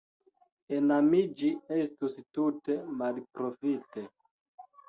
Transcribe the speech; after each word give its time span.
Enamiĝi 0.77 1.51
estus 1.77 2.17
tute 2.39 2.79
malprofite. 3.03 4.09